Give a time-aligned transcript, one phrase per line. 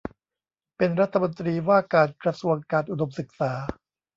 [0.77, 3.51] เป็นรัฐมนตรีว่าการกระทรวงการอุดมศึกษา